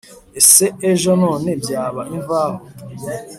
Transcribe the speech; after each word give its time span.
ese 0.39 0.65
ejo 0.91 1.11
none 1.23 1.49
byaba 1.61 2.01
imvaho‘ 2.17 2.57